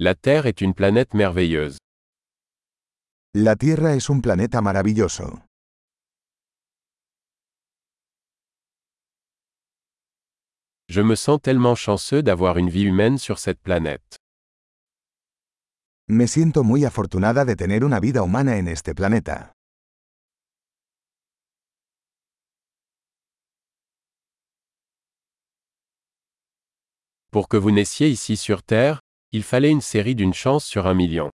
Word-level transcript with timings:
La 0.00 0.14
Terre 0.14 0.46
est 0.46 0.60
une 0.60 0.74
planète 0.74 1.12
merveilleuse. 1.12 1.78
La 3.34 3.56
Tierra 3.56 3.96
es 3.96 4.08
un 4.08 4.20
planeta 4.20 4.60
maravilloso. 4.60 5.40
Je 10.88 11.00
me 11.00 11.16
sens 11.16 11.40
tellement 11.42 11.74
chanceux 11.74 12.22
d'avoir 12.22 12.58
une 12.58 12.70
vie 12.70 12.84
humaine 12.84 13.18
sur 13.18 13.40
cette 13.40 13.60
planète. 13.60 14.18
Me 16.06 16.28
siento 16.28 16.62
muy 16.62 16.84
afortunada 16.84 17.44
de 17.44 17.56
tener 17.56 17.82
una 17.82 17.98
vida 17.98 18.22
humana 18.22 18.56
en 18.56 18.68
este 18.68 18.94
planeta. 18.94 19.52
Pour 27.32 27.48
que 27.48 27.56
vous 27.56 27.72
naissiez 27.72 28.08
ici 28.08 28.36
sur 28.36 28.62
Terre, 28.62 29.00
il 29.30 29.42
fallait 29.42 29.70
une 29.70 29.82
série 29.82 30.14
d'une 30.14 30.32
chance 30.32 30.64
sur 30.64 30.86
un 30.86 30.94
million. 30.94 31.30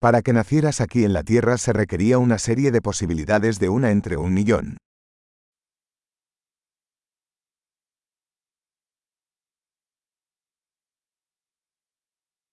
Para 0.00 0.22
que 0.22 0.32
nacieras 0.32 0.80
aquí 0.80 1.04
en 1.04 1.12
la 1.12 1.22
Tierra 1.22 1.58
se 1.58 1.72
requería 1.72 2.18
una 2.18 2.38
serie 2.38 2.70
de 2.70 2.80
posibilidades 2.80 3.58
de 3.58 3.68
una 3.68 3.90
entre 3.90 4.16
un 4.16 4.32
millón. 4.32 4.76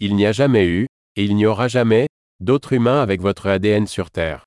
Il 0.01 0.17
n'y 0.17 0.27
a 0.27 0.33
jamais 0.33 0.67
eu, 0.67 0.87
et 1.15 1.25
il 1.25 1.37
n'y 1.37 1.47
aura 1.47 1.69
jamais, 1.69 2.09
d'autres 2.41 2.73
humains 2.73 3.01
avec 3.01 3.21
votre 3.21 3.47
ADN 3.49 3.87
sur 3.87 4.11
Terre. 4.11 4.43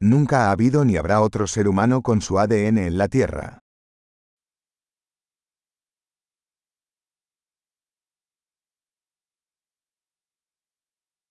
Nunca 0.00 0.46
ha 0.46 0.52
habido 0.52 0.84
ni 0.84 0.96
habrá 0.96 1.20
otro 1.20 1.48
ser 1.48 1.66
humano 1.66 2.02
con 2.02 2.20
su 2.20 2.38
ADN 2.38 2.78
en 2.78 2.96
la 2.96 3.08
Tierra. 3.08 3.58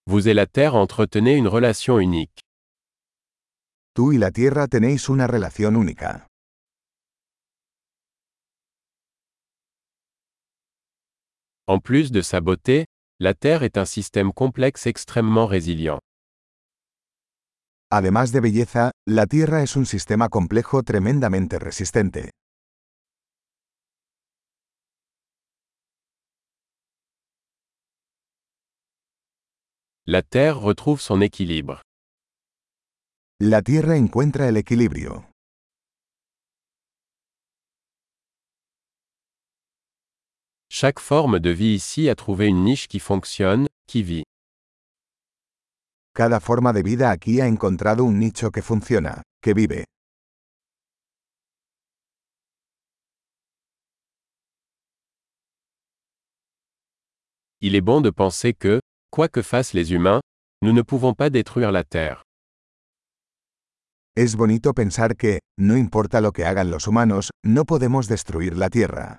Vous 0.09 0.29
et 0.29 0.33
la 0.33 0.45
Terre 0.45 0.75
entretenez 0.75 1.35
une 1.35 1.49
relation 1.49 1.99
unique. 1.99 2.39
Tú 3.93 4.13
y 4.13 4.17
la 4.17 4.31
Tierra 4.31 4.69
tenéis 4.69 5.09
una 5.09 5.27
relación 5.27 5.75
única. 5.75 6.27
En 11.67 11.81
plus 11.81 12.13
de 12.13 12.23
sa 12.23 12.39
beauté, 12.39 12.85
la 13.19 13.33
Terre 13.33 13.63
est 13.63 13.77
un 13.77 13.85
système 13.85 14.31
complexe 14.31 14.87
extrêmement 14.87 15.45
résilient. 15.45 15.99
Además 17.91 18.31
de 18.31 18.39
belleza, 18.39 18.91
la 19.05 19.25
Tierra 19.25 19.61
es 19.61 19.75
un 19.75 19.85
sistema 19.85 20.29
complejo 20.29 20.83
tremendamente 20.83 21.59
resistente. 21.59 22.31
La 30.09 30.21
Terre 30.21 30.57
retrouve 30.57 31.01
son 31.01 31.19
équilibre. 31.19 31.81
La 33.41 33.61
Tierra 33.61 33.97
encuentra 33.97 34.47
el 34.47 34.55
equilibrio. 34.55 35.25
Chaque 40.69 41.01
forme 41.01 41.41
de 41.41 41.49
vie 41.49 41.75
ici 41.75 42.07
a 42.07 42.15
trouvé 42.15 42.47
une 42.47 42.63
niche 42.63 42.87
qui 42.87 42.99
fonctionne, 42.99 43.67
qui 43.85 44.01
vit. 44.01 44.23
Cada 46.13 46.39
forma 46.39 46.71
de 46.71 46.83
vida 46.83 47.11
aquí 47.11 47.41
ha 47.41 47.47
encontrado 47.47 48.05
un 48.05 48.17
nicho 48.17 48.49
que 48.49 48.61
funciona, 48.61 49.23
que 49.41 49.53
vive. 49.53 49.83
Il 57.59 57.75
est 57.75 57.81
bon 57.81 57.99
de 57.99 58.11
penser 58.11 58.53
que, 58.53 58.79
quoi 59.17 59.29
que 59.29 59.41
fassent 59.41 59.73
les 59.73 59.93
humains, 59.93 60.21
nous 60.61 60.73
ne 60.73 60.83
pouvons 60.83 61.15
pas 61.15 61.31
détruire 61.31 61.71
la 61.71 61.83
Terre. 61.83 62.21
Es 64.15 64.35
bonito 64.35 64.75
pensar 64.75 65.15
que, 65.15 65.39
no 65.59 65.75
importa 65.75 66.21
lo 66.21 66.31
que 66.31 66.45
hagan 66.45 66.69
los 66.69 66.85
humanos, 66.85 67.31
no 67.43 67.65
podemos 67.65 68.07
destruir 68.07 68.55
la 68.55 68.69
Tierra. 68.69 69.17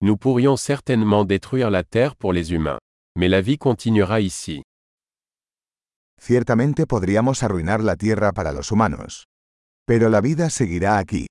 Nous 0.00 0.16
pourrions 0.16 0.56
certainement 0.56 1.26
détruire 1.26 1.70
la 1.70 1.84
Terre 1.84 2.16
pour 2.16 2.32
les 2.32 2.52
humains. 2.52 2.78
Mais 3.18 3.28
la 3.28 3.42
vie 3.42 3.58
continuera 3.58 4.20
ici. 4.20 4.62
Ciertamente 6.18 6.86
podríamos 6.86 7.42
arruinar 7.42 7.82
la 7.82 7.96
Tierra 7.96 8.32
para 8.32 8.52
los 8.52 8.72
humanos. 8.72 9.24
Pero 9.86 10.08
la 10.08 10.22
vida 10.22 10.48
seguirá 10.48 10.96
aquí. 10.96 11.26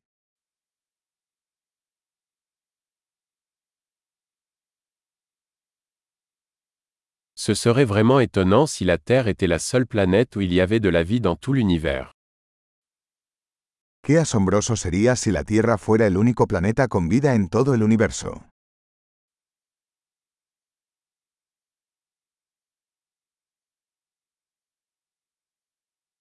Ce 7.46 7.56
serait 7.56 7.84
vraiment 7.84 8.22
étonnant 8.22 8.68
si 8.68 8.86
la 8.86 8.98
Terre 8.98 9.28
était 9.28 9.48
la 9.48 9.60
seule 9.60 9.86
planète 9.86 10.38
où 10.38 10.40
il 10.40 10.54
y 10.54 10.62
avait 10.62 10.80
de 10.80 10.88
la 10.88 11.04
vie 11.04 11.20
dans 11.20 11.36
tout 11.36 11.52
l'univers. 11.52 12.14
Qué 14.02 14.18
asombroso 14.18 14.78
sería 14.78 15.18
si 15.18 15.30
la 15.30 15.44
Tierra 15.44 15.78
fuera 15.78 16.08
el 16.08 16.16
único 16.16 16.48
planeta 16.48 16.88
con 16.88 17.10
vida 17.10 17.36
en 17.36 17.50
todo 17.50 17.74
el 17.74 17.84
universo. 17.84 18.44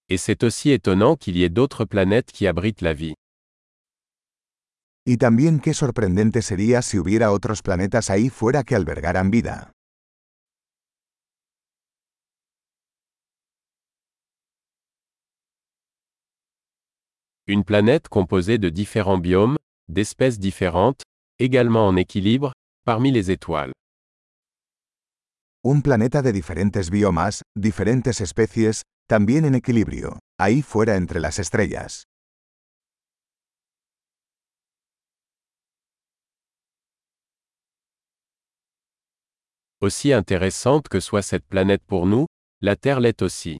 Et 0.09 0.17
c'est 0.17 0.43
aussi 0.43 0.71
étonnant 0.71 1.15
qu'il 1.15 1.37
y 1.37 1.45
ait 1.45 1.49
d'autres 1.49 1.85
planètes 1.85 2.33
qui 2.33 2.47
abritent 2.47 2.81
la 2.81 2.93
vie. 2.93 3.13
Y 5.05 5.15
también 5.15 5.61
qué 5.61 5.73
sorprendente 5.73 6.41
sería 6.41 6.81
si 6.81 6.97
hubiera 6.99 7.31
otros 7.31 7.61
planetas 7.61 8.09
ahí 8.09 8.29
fuera 8.29 8.65
que 8.65 8.75
albergaran 8.75 9.31
vida. 9.31 9.72
Une 17.45 17.65
planète 17.65 18.07
composée 18.07 18.57
de 18.57 18.69
différents 18.69 19.17
biomes, 19.17 19.57
d'espèces 19.89 20.39
différentes, 20.39 21.01
également 21.39 21.85
en 21.85 21.97
équilibre, 21.97 22.53
parmi 22.85 23.11
les 23.11 23.31
étoiles. 23.31 23.73
Un 25.65 25.81
planeta 25.81 26.21
de 26.21 26.31
diferentes 26.31 26.89
biomas, 26.89 27.41
diferentes 27.57 28.21
especies, 28.21 28.83
también 29.09 29.43
en 29.43 29.53
equilibrio, 29.55 30.19
ahí 30.39 30.61
fuera 30.61 30.95
entre 30.95 31.19
las 31.19 31.37
estrellas. 31.37 32.03
Aussi 39.81 40.13
intéressante 40.13 40.87
que 40.87 41.01
soit 41.01 41.21
cette 41.21 41.45
planète 41.45 41.83
pour 41.85 42.05
nous, 42.05 42.25
la 42.61 42.77
Terre 42.77 43.01
l'est 43.01 43.21
aussi. 43.21 43.57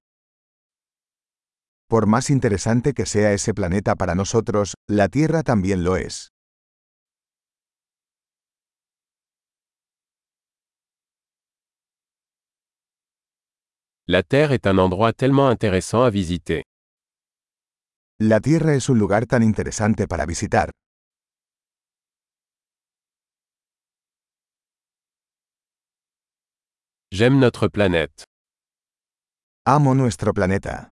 Por 1.93 2.07
más 2.07 2.31
interesante 2.31 2.93
que 2.95 3.05
sea 3.05 3.33
ese 3.33 3.53
planeta 3.53 3.93
para 3.93 4.15
nosotros, 4.15 4.73
la 4.89 5.09
Tierra 5.09 5.43
también 5.43 5.83
lo 5.83 5.95
es. 5.95 6.31
La 14.07 14.23
Terre 14.23 14.55
est 14.55 14.65
un 14.65 14.79
endroit 14.79 15.13
tellement 15.13 15.51
intéressant 15.51 16.03
à 16.03 16.09
visiter. 16.09 16.63
La 18.19 18.39
Tierra 18.39 18.73
es 18.73 18.89
un 18.89 18.97
lugar 18.97 19.27
tan 19.27 19.43
interesante 19.43 20.07
para 20.07 20.25
visitar. 20.25 20.71
J'aime 27.11 27.39
notre 27.39 27.69
planète. 27.69 28.23
Amo 29.67 29.93
nuestro 29.93 30.33
planeta. 30.33 30.92